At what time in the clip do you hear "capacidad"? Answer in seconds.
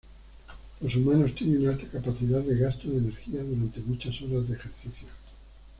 1.87-2.39